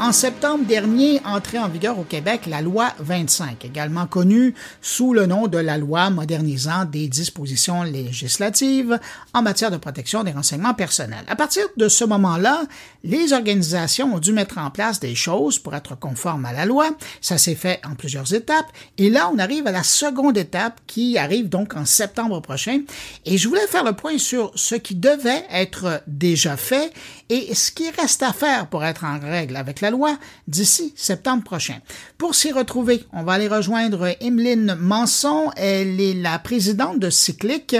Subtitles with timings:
[0.00, 5.26] En septembre dernier, entrée en vigueur au Québec la loi 25, également connue sous le
[5.26, 9.00] nom de la loi modernisant des dispositions législatives
[9.34, 11.24] en matière de protection des renseignements personnels.
[11.26, 12.62] À partir de ce moment-là,
[13.02, 16.90] les organisations ont dû mettre en place des choses pour être conformes à la loi.
[17.20, 18.66] Ça s'est fait en plusieurs étapes.
[18.98, 22.82] Et là, on arrive à la seconde étape qui arrive donc en septembre prochain.
[23.24, 26.92] Et je voulais faire le point sur ce qui devait être déjà fait
[27.30, 31.44] et ce qui reste à faire pour être en règle avec la loi d'ici septembre
[31.44, 31.78] prochain.
[32.16, 35.50] Pour s'y retrouver, on va aller rejoindre Emeline Manson.
[35.56, 37.76] Elle est la présidente de Cyclic.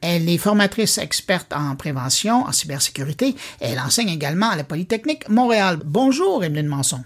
[0.00, 3.34] Elle est formatrice experte en prévention, en cybersécurité.
[3.60, 5.78] Elle enseigne également à la Polytechnique Montréal.
[5.84, 7.02] Bonjour, Emeline Manson.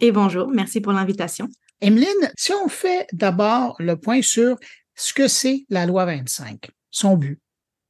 [0.00, 1.48] Et bonjour, merci pour l'invitation.
[1.80, 4.56] Emeline, si on fait d'abord le point sur
[4.94, 7.38] ce que c'est la loi 25, son but.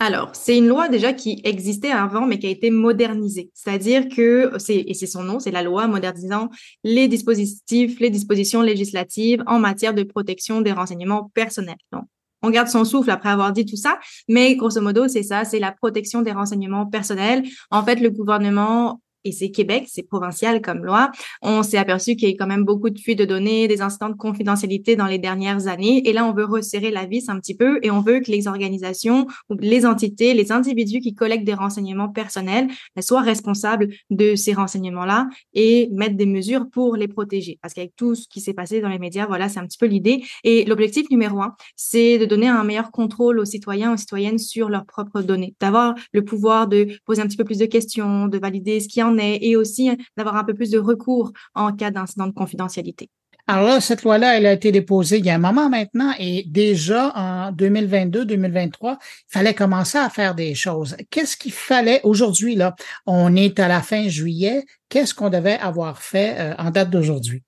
[0.02, 3.50] Alors, c'est une loi déjà qui existait avant, mais qui a été modernisée.
[3.52, 6.48] C'est-à-dire que, c'est, et c'est son nom, c'est la loi modernisant
[6.82, 11.76] les dispositifs, les dispositions législatives en matière de protection des renseignements personnels.
[11.92, 12.04] Donc,
[12.42, 15.58] on garde son souffle après avoir dit tout ça, mais grosso modo, c'est ça, c'est
[15.58, 17.42] la protection des renseignements personnels.
[17.70, 21.10] En fait, le gouvernement et c'est Québec, c'est provincial comme loi,
[21.42, 24.08] on s'est aperçu qu'il y a quand même beaucoup de fuites de données, des instants
[24.08, 26.08] de confidentialité dans les dernières années.
[26.08, 28.48] Et là, on veut resserrer la vis un petit peu et on veut que les
[28.48, 32.68] organisations ou les entités, les individus qui collectent des renseignements personnels
[33.00, 37.58] soient responsables de ces renseignements-là et mettre des mesures pour les protéger.
[37.62, 39.86] Parce qu'avec tout ce qui s'est passé dans les médias, voilà, c'est un petit peu
[39.86, 40.22] l'idée.
[40.44, 44.68] Et l'objectif numéro un, c'est de donner un meilleur contrôle aux citoyens, aux citoyennes sur
[44.68, 48.38] leurs propres données, d'avoir le pouvoir de poser un petit peu plus de questions, de
[48.38, 52.26] valider ce qui en et aussi d'avoir un peu plus de recours en cas d'incident
[52.26, 53.08] de confidentialité.
[53.46, 56.44] Alors là, cette loi-là, elle a été déposée il y a un moment maintenant et
[56.46, 60.96] déjà en 2022-2023, il fallait commencer à faire des choses.
[61.10, 62.76] Qu'est-ce qu'il fallait aujourd'hui, là?
[63.06, 64.64] On est à la fin juillet.
[64.88, 67.42] Qu'est-ce qu'on devait avoir fait euh, en date d'aujourd'hui?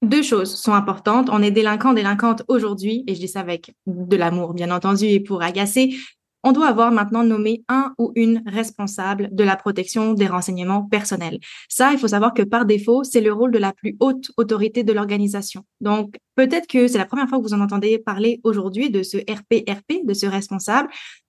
[0.00, 1.28] Deux choses sont importantes.
[1.32, 5.18] On est délinquant, délinquante aujourd'hui, et je dis ça avec de l'amour, bien entendu, et
[5.18, 5.96] pour agacer
[6.44, 11.38] on doit avoir maintenant nommé un ou une responsable de la protection des renseignements personnels.
[11.68, 14.84] Ça, il faut savoir que par défaut, c'est le rôle de la plus haute autorité
[14.84, 15.64] de l'organisation.
[15.80, 19.16] Donc, Peut-être que c'est la première fois que vous en entendez parler aujourd'hui de ce
[19.16, 20.88] RPRP, de ce responsable.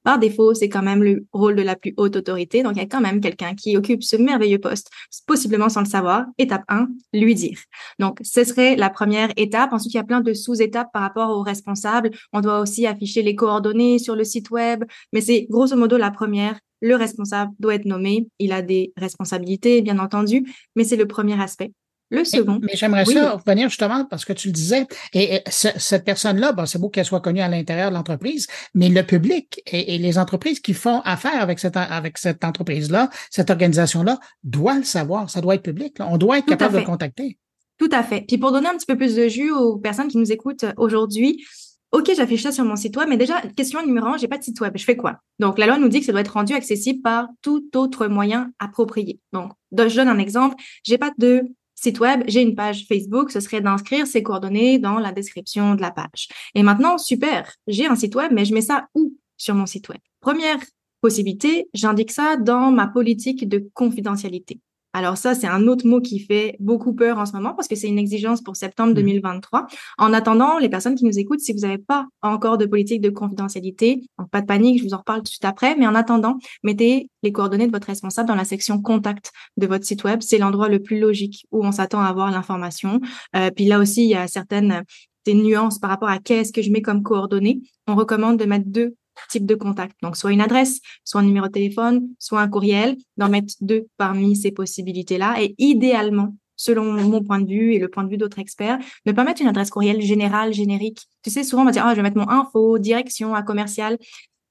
[0.10, 2.64] Par défaut, c'est quand même le rôle de la plus haute autorité.
[2.64, 4.90] Donc, il y a quand même quelqu'un qui occupe ce merveilleux poste,
[5.28, 6.26] possiblement sans le savoir.
[6.40, 7.60] Étape 1, lui dire.
[8.00, 9.72] Donc, ce serait la première étape.
[9.72, 12.10] Ensuite, il y a plein de sous-étapes par rapport au responsable.
[12.34, 14.84] On doit aussi afficher les coordonnées sur le site web.
[15.14, 16.60] Mais c'est grosso modo la première.
[16.82, 18.30] Le responsable doit être nommé.
[18.40, 20.44] Il a des responsabilités, bien entendu,
[20.76, 21.72] mais c'est le premier aspect.
[22.12, 22.60] Le second.
[22.62, 24.88] Mais, j'aimerais ça revenir justement parce que tu le disais.
[25.14, 29.04] Et, cette personne-là, bon, c'est beau qu'elle soit connue à l'intérieur de l'entreprise, mais le
[29.04, 34.80] public et, les entreprises qui font affaire avec cette, avec cette entreprise-là, cette organisation-là, doivent
[34.80, 35.30] le savoir.
[35.30, 35.98] Ça doit être public.
[36.00, 37.38] On doit être capable de le contacter.
[37.78, 38.26] Tout à fait.
[38.28, 41.46] Puis pour donner un petit peu plus de jus aux personnes qui nous écoutent aujourd'hui,
[41.92, 44.44] OK, j'affiche ça sur mon site web, mais déjà, question numéro un, j'ai pas de
[44.44, 44.74] site web.
[44.76, 45.18] Je fais quoi?
[45.40, 48.52] Donc, la loi nous dit que ça doit être rendu accessible par tout autre moyen
[48.60, 49.20] approprié.
[49.34, 50.56] Donc, je donne un exemple.
[50.84, 51.44] J'ai pas de
[51.82, 55.82] site web, j'ai une page Facebook, ce serait d'inscrire ces coordonnées dans la description de
[55.82, 56.28] la page.
[56.56, 59.88] Et maintenant, super, j'ai un site web, mais je mets ça où sur mon site
[59.90, 60.00] web?
[60.20, 60.60] Première
[61.02, 64.60] possibilité, j'indique ça dans ma politique de confidentialité.
[64.94, 67.76] Alors ça, c'est un autre mot qui fait beaucoup peur en ce moment parce que
[67.76, 69.62] c'est une exigence pour septembre 2023.
[69.62, 69.66] Mmh.
[70.00, 73.10] En attendant, les personnes qui nous écoutent, si vous n'avez pas encore de politique de
[73.10, 76.38] confidentialité, pas de panique, je vous en reparle tout de suite après, mais en attendant,
[76.64, 80.22] mettez les coordonnées de votre responsable dans la section contact de votre site web.
[80.22, 83.00] C'est l'endroit le plus logique où on s'attend à avoir l'information.
[83.36, 84.84] Euh, puis là aussi, il y a certaines
[85.26, 87.62] des nuances par rapport à qu'est-ce que je mets comme coordonnées.
[87.88, 88.96] On recommande de mettre deux
[89.30, 89.96] type de contact.
[90.02, 93.88] Donc, soit une adresse, soit un numéro de téléphone, soit un courriel, d'en mettre deux
[93.98, 95.42] parmi ces possibilités-là.
[95.42, 99.12] Et idéalement, selon mon point de vue et le point de vue d'autres experts, ne
[99.12, 101.02] pas mettre une adresse courriel générale, générique.
[101.24, 103.98] Tu sais, souvent, on va dire, ah, je vais mettre mon info, direction, à commercial.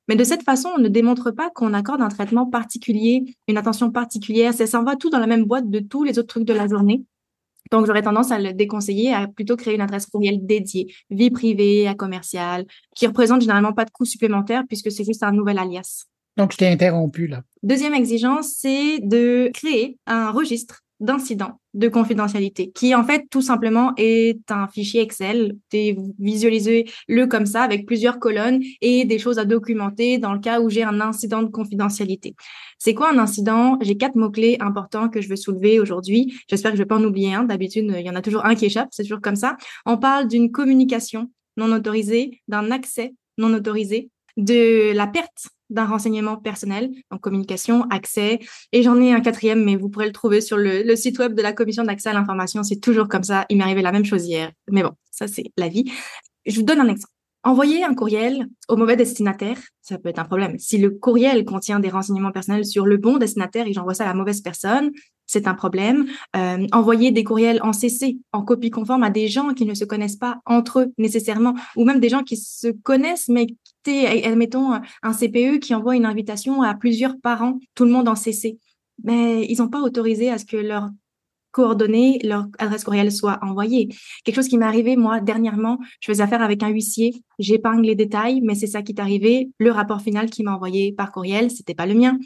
[0.08, 3.90] Mais de cette façon, on ne démontre pas qu'on accorde un traitement particulier, une attention
[3.90, 4.54] particulière.
[4.54, 6.66] Ça s'en va tout dans la même boîte de tous les autres trucs de la
[6.66, 7.04] journée.
[7.70, 11.87] Donc, j'aurais tendance à le déconseiller, à plutôt créer une adresse courriel dédiée, vie privée,
[11.87, 12.64] à commercial,
[12.94, 16.04] qui représente généralement pas de coûts supplémentaires puisque c'est juste un nouvel alias.
[16.37, 17.43] Donc, je t'ai interrompu là.
[17.62, 23.92] Deuxième exigence, c'est de créer un registre d'incidents de confidentialité, qui en fait tout simplement
[23.96, 25.56] est un fichier Excel.
[26.18, 30.68] Visualisez-le comme ça avec plusieurs colonnes et des choses à documenter dans le cas où
[30.70, 32.34] j'ai un incident de confidentialité.
[32.78, 33.78] C'est quoi un incident?
[33.80, 36.34] J'ai quatre mots-clés importants que je veux soulever aujourd'hui.
[36.48, 37.44] J'espère que je vais pas en oublier un.
[37.44, 39.56] D'habitude, il y en a toujours un qui échappe, c'est toujours comme ça.
[39.86, 46.37] On parle d'une communication non autorisée, d'un accès non autorisé, de la perte d'un renseignement
[46.37, 48.38] personnel, donc communication, accès.
[48.73, 51.43] Et j'en ai un quatrième, mais vous pourrez le trouver sur le, site web de
[51.43, 52.62] la commission d'accès à l'information.
[52.62, 53.47] C'est toujours comme ça.
[53.49, 54.50] Il m'est arrivé la même chose hier.
[54.70, 55.91] Mais bon, ça, c'est la vie.
[56.47, 57.12] Je vous donne un exemple.
[57.44, 60.58] Envoyer un courriel au mauvais destinataire, ça peut être un problème.
[60.58, 64.08] Si le courriel contient des renseignements personnels sur le bon destinataire et j'envoie ça à
[64.08, 64.90] la mauvaise personne,
[65.26, 66.06] c'est un problème.
[66.37, 69.85] Euh, envoyer des courriels en CC, en copie conforme à des gens qui ne se
[69.85, 73.46] connaissent pas entre eux nécessairement, ou même des gens qui se connaissent, mais
[73.87, 78.58] admettons un CPE qui envoie une invitation à plusieurs parents, tout le monde en CC.
[79.05, 80.88] Mais ils n'ont pas autorisé à ce que leur
[81.50, 83.88] coordonnées, leur adresse courriel soit envoyée.
[84.24, 87.94] Quelque chose qui m'est arrivé, moi, dernièrement, je faisais affaire avec un huissier, j'épargne les
[87.94, 89.50] détails, mais c'est ça qui est arrivé.
[89.58, 92.18] Le rapport final qui m'a envoyé par courriel, c'était pas le mien,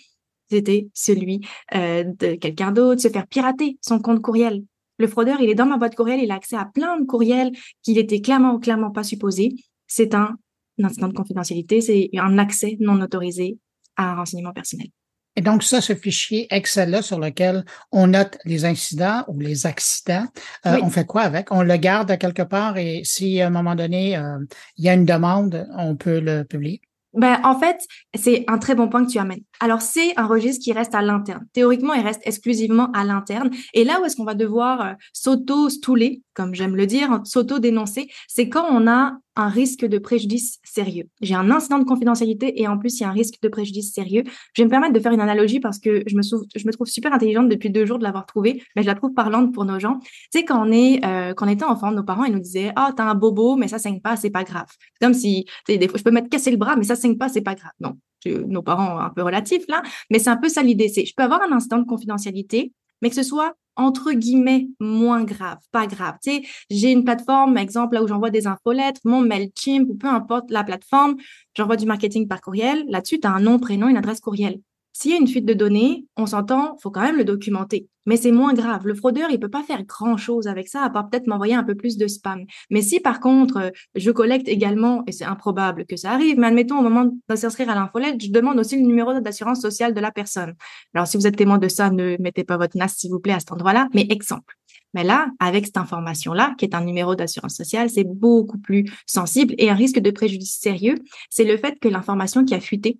[0.50, 1.40] c'était celui
[1.74, 4.64] euh, de quelqu'un d'autre, se faire pirater son compte courriel.
[4.98, 7.52] Le fraudeur, il est dans ma boîte courriel, il a accès à plein de courriels
[7.82, 9.54] qu'il était clairement ou clairement pas supposé.
[9.86, 10.36] C'est un
[10.82, 13.58] incident de confidentialité, c'est un accès non autorisé
[13.96, 14.88] à un renseignement personnel.
[15.36, 20.26] Et donc, ça, ce fichier Excel-là sur lequel on note les incidents ou les accidents,
[20.66, 21.50] euh, on fait quoi avec?
[21.50, 24.38] On le garde à quelque part et si à un moment donné, euh,
[24.76, 26.82] il y a une demande, on peut le publier?
[27.14, 27.76] Ben, en fait,
[28.14, 29.42] c'est un très bon point que tu amènes.
[29.62, 31.46] Alors, c'est un registre qui reste à l'interne.
[31.52, 33.48] Théoriquement, il reste exclusivement à l'interne.
[33.74, 38.48] Et là où est-ce qu'on va devoir euh, s'auto-stouler, comme j'aime le dire, s'auto-dénoncer, c'est
[38.48, 41.04] quand on a un risque de préjudice sérieux.
[41.20, 43.92] J'ai un incident de confidentialité et en plus, il y a un risque de préjudice
[43.94, 44.24] sérieux.
[44.52, 47.48] Je vais me permettre de faire une analogie parce que je me, trouve super intelligente
[47.48, 50.00] depuis deux jours de l'avoir trouvée, mais je la trouve parlante pour nos gens.
[50.00, 52.72] Tu sais, quand on est, euh, quand on était enfant, nos parents, ils nous disaient,
[52.74, 54.66] ah, oh, t'as un bobo, mais ça saigne pas, c'est pas grave.
[55.00, 57.16] Comme si, tu sais, des fois, je peux mettre casser le bras, mais ça saigne
[57.16, 57.70] pas, c'est pas grave.
[57.78, 57.96] Non.
[58.26, 60.88] Nos parents un peu relatifs là, mais c'est un peu ça l'idée.
[60.88, 65.24] C'est, je peux avoir un incident de confidentialité, mais que ce soit entre guillemets moins
[65.24, 66.16] grave, pas grave.
[66.22, 70.50] Tu j'ai une plateforme, exemple, là où j'envoie des infolettres, mon MailChimp ou peu importe
[70.50, 71.16] la plateforme,
[71.56, 72.84] j'envoie du marketing par courriel.
[72.88, 74.60] Là-dessus, tu as un nom, prénom, une adresse courriel.
[74.92, 77.88] S'il y a une fuite de données, on s'entend, faut quand même le documenter.
[78.04, 78.86] Mais c'est moins grave.
[78.86, 81.62] Le fraudeur, il peut pas faire grand chose avec ça, à part peut-être m'envoyer un
[81.62, 82.44] peu plus de spam.
[82.70, 86.48] Mais si par contre, euh, je collecte également, et c'est improbable que ça arrive, mais
[86.48, 90.10] admettons au moment d'inscrire à l'infolette, je demande aussi le numéro d'assurance sociale de la
[90.10, 90.54] personne.
[90.94, 93.34] Alors si vous êtes témoin de ça, ne mettez pas votre NAS s'il vous plaît
[93.34, 94.56] à cet endroit-là, mais exemple.
[94.94, 99.54] Mais là, avec cette information-là, qui est un numéro d'assurance sociale, c'est beaucoup plus sensible
[99.58, 100.96] et un risque de préjudice sérieux,
[101.30, 102.98] c'est le fait que l'information qui a fuité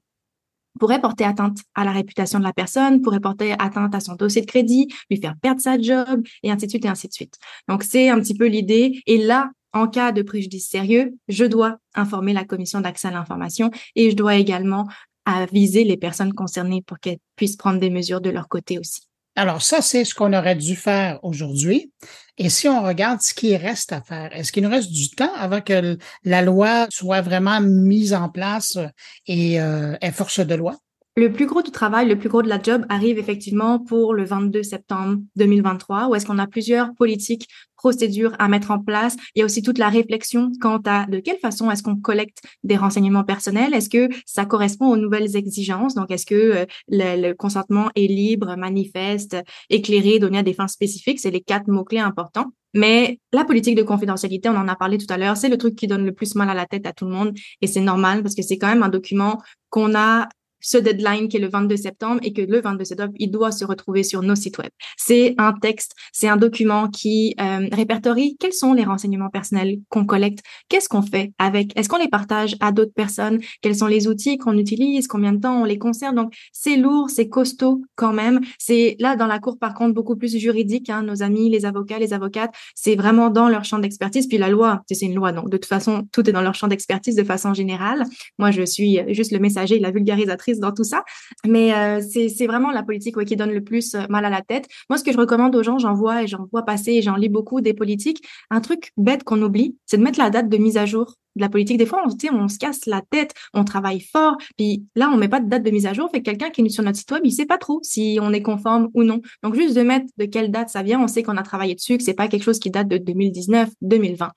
[0.78, 4.40] pourrait porter atteinte à la réputation de la personne, pourrait porter atteinte à son dossier
[4.40, 7.38] de crédit, lui faire perdre sa job, et ainsi de suite, et ainsi de suite.
[7.69, 9.00] Donc, c'est un petit peu l'idée.
[9.06, 13.70] Et là, en cas de préjudice sérieux, je dois informer la commission d'accès à l'information
[13.96, 14.86] et je dois également
[15.24, 19.02] aviser les personnes concernées pour qu'elles puissent prendre des mesures de leur côté aussi.
[19.34, 21.90] Alors ça, c'est ce qu'on aurait dû faire aujourd'hui.
[22.38, 25.32] Et si on regarde ce qui reste à faire, est-ce qu'il nous reste du temps
[25.34, 28.79] avant que la loi soit vraiment mise en place
[29.26, 30.76] et euh, force de loi?
[31.14, 34.25] Le plus gros du travail, le plus gros de la job arrive effectivement pour le
[34.25, 39.17] 22 septembre 2023, où est-ce qu'on a plusieurs politiques, procédures à mettre en place.
[39.35, 42.38] Il y a aussi toute la réflexion quant à de quelle façon est-ce qu'on collecte
[42.62, 43.75] des renseignements personnels.
[43.75, 45.94] Est-ce que ça correspond aux nouvelles exigences?
[45.94, 49.37] Donc, est-ce que euh, le, consentement est libre, manifeste,
[49.69, 51.20] éclairé, donné à des fins spécifiques?
[51.20, 52.53] C'est les quatre mots-clés importants.
[52.73, 55.75] Mais la politique de confidentialité, on en a parlé tout à l'heure, c'est le truc
[55.76, 58.23] qui donne le plus mal à la tête à tout le monde et c'est normal
[58.23, 60.26] parce que c'est quand même un document qu'on a
[60.62, 63.64] ce deadline qui est le 22 septembre et que le 22 septembre, il doit se
[63.64, 64.70] retrouver sur nos sites web.
[64.97, 70.05] C'est un texte, c'est un document qui euh, répertorie quels sont les renseignements personnels qu'on
[70.05, 74.08] collecte, qu'est-ce qu'on fait avec, est-ce qu'on les partage à d'autres personnes, quels sont les
[74.08, 76.15] outils qu'on utilise, combien de temps on les conserve.
[76.15, 78.41] Donc, c'est lourd, c'est costaud quand même.
[78.58, 80.91] C'est là, dans la cour, par contre, beaucoup plus juridique.
[80.91, 84.27] Hein, nos amis, les avocats, les avocates, c'est vraiment dans leur champ d'expertise.
[84.27, 86.69] Puis la loi, c'est une loi, donc de toute façon, tout est dans leur champ
[86.69, 88.05] d'expertise de façon générale.
[88.39, 91.05] Moi, je suis juste le messager, la vulgarisatrice dans tout ça.
[91.47, 94.69] Mais euh, c'est vraiment la politique qui donne le plus euh, mal à la tête.
[94.89, 97.17] Moi, ce que je recommande aux gens, j'en vois et j'en vois passer et j'en
[97.17, 98.27] lis beaucoup des politiques.
[98.51, 101.41] Un truc bête qu'on oublie, c'est de mettre la date de mise à jour de
[101.41, 101.79] la politique.
[101.79, 105.41] Des fois, on, se casse la tête, on travaille fort, puis là, on met pas
[105.41, 106.10] de date de mise à jour.
[106.10, 108.43] Fait quelqu'un qui est sur notre site web, il sait pas trop si on est
[108.43, 109.20] conforme ou non.
[109.43, 111.96] Donc, juste de mettre de quelle date ça vient, on sait qu'on a travaillé dessus,
[111.96, 114.31] que c'est pas quelque chose qui date de 2019, 2020.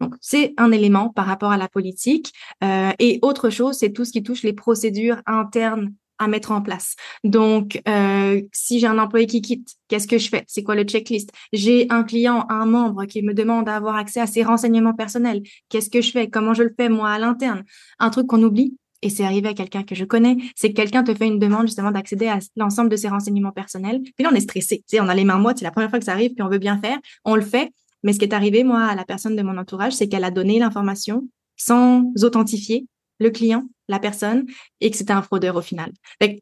[0.00, 2.32] Donc, c'est un élément par rapport à la politique.
[2.62, 5.92] Euh, et autre chose, c'est tout ce qui touche les procédures internes
[6.22, 6.96] à mettre en place.
[7.24, 10.44] Donc, euh, si j'ai un employé qui quitte, qu'est-ce que je fais?
[10.46, 11.30] C'est quoi le checklist?
[11.52, 15.42] J'ai un client, un membre qui me demande d'avoir accès à ses renseignements personnels.
[15.68, 16.28] Qu'est-ce que je fais?
[16.28, 17.64] Comment je le fais moi à l'interne?
[17.98, 21.02] Un truc qu'on oublie, et c'est arrivé à quelqu'un que je connais, c'est que quelqu'un
[21.02, 24.00] te fait une demande justement d'accéder à l'ensemble de ses renseignements personnels.
[24.02, 24.84] Puis là, on est stressé.
[25.00, 26.58] On a les mains moites, c'est la première fois que ça arrive, puis on veut
[26.58, 27.72] bien faire, on le fait.
[28.04, 30.30] Mais ce qui est arrivé, moi, à la personne de mon entourage, c'est qu'elle a
[30.30, 32.86] donné l'information sans authentifier
[33.22, 34.46] le client la personne
[34.80, 35.92] et que c'était un fraudeur au final.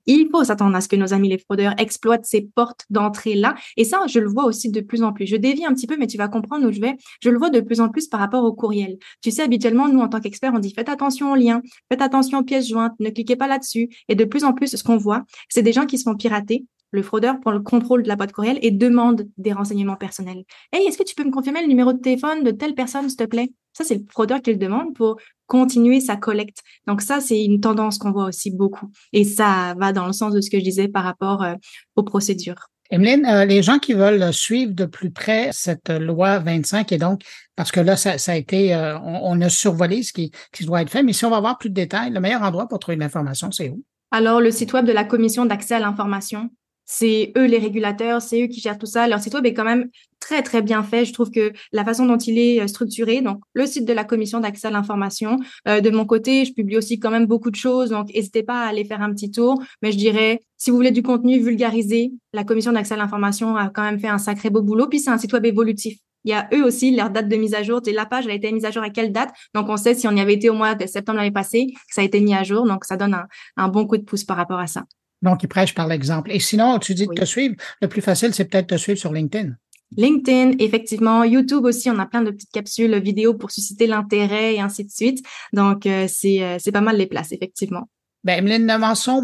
[0.06, 3.54] il faut s'attendre à ce que nos amis les fraudeurs exploitent ces portes d'entrée-là.
[3.76, 5.26] Et ça, je le vois aussi de plus en plus.
[5.26, 6.96] Je dévie un petit peu, mais tu vas comprendre où je vais.
[7.22, 8.98] Je le vois de plus en plus par rapport au courriel.
[9.20, 12.38] Tu sais, habituellement, nous, en tant qu'experts, on dit faites attention aux liens, faites attention
[12.38, 13.88] aux pièces jointes, ne cliquez pas là-dessus.
[14.08, 16.64] Et de plus en plus, ce qu'on voit, c'est des gens qui se font pirater
[16.92, 20.42] le fraudeur prend le contrôle de la boîte courriel et demande des renseignements personnels.
[20.72, 23.16] Hey, est-ce que tu peux me confirmer le numéro de téléphone de telle personne, s'il
[23.16, 23.52] te plaît?
[23.72, 26.58] Ça, c'est le fraudeur qui le demande pour continuer sa collecte.
[26.86, 28.90] Donc ça, c'est une tendance qu'on voit aussi beaucoup.
[29.12, 31.54] Et ça va dans le sens de ce que je disais par rapport euh,
[31.96, 32.70] aux procédures.
[32.90, 37.22] Emeline, euh, les gens qui veulent suivre de plus près cette loi 25 et donc,
[37.54, 40.90] parce que là, ça, a été, euh, on, a survolé ce qui, qui doit être
[40.90, 43.50] fait, mais si on va avoir plus de détails, le meilleur endroit pour trouver l'information,
[43.52, 43.84] c'est où?
[44.10, 46.50] Alors, le site web de la Commission d'accès à l'information,
[46.84, 49.06] c'est eux les régulateurs, c'est eux qui gèrent tout ça.
[49.06, 51.04] Leur site web est quand même très, très bien fait.
[51.04, 54.04] Je trouve que la façon dont il est euh, structuré, donc le site de la
[54.04, 57.56] commission d'accès à l'information, euh, de mon côté, je publie aussi quand même beaucoup de
[57.56, 59.62] choses, donc n'hésitez pas à aller faire un petit tour.
[59.82, 63.70] Mais je dirais, si vous voulez du contenu vulgarisé, la commission d'accès à l'information a
[63.70, 64.88] quand même fait un sacré beau boulot.
[64.88, 65.98] Puis c'est un site web évolutif.
[66.24, 67.80] Il y a eux aussi leur date de mise à jour.
[67.94, 69.30] La page a été mise à jour à quelle date?
[69.54, 71.94] Donc on sait si on y avait été au mois de septembre l'année passée que
[71.94, 72.66] ça a été mis à jour.
[72.66, 73.16] Donc ça donne
[73.56, 74.84] un bon coup de pouce par rapport à ça.
[75.22, 76.30] Donc, il prêche par l'exemple.
[76.32, 77.54] Et sinon, tu dis de te suivre.
[77.80, 79.52] Le plus facile, c'est peut-être de te suivre sur LinkedIn.
[79.96, 81.24] LinkedIn, effectivement.
[81.24, 84.90] YouTube aussi, on a plein de petites capsules vidéo pour susciter l'intérêt et ainsi de
[84.90, 85.24] suite.
[85.52, 87.88] Donc, euh, c'est, euh, c'est pas mal les places, effectivement.
[88.22, 88.70] Ben, Emeline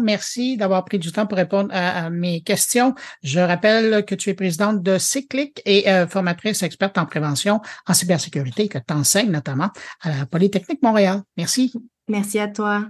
[0.01, 2.95] merci d'avoir pris du temps pour répondre à, mes questions.
[3.21, 7.93] Je rappelle que tu es présidente de Cyclic et euh, formatrice experte en prévention en
[7.93, 9.69] cybersécurité que tu enseignes notamment
[10.01, 11.21] à la Polytechnique Montréal.
[11.37, 11.71] Merci.
[12.07, 12.87] Merci à toi.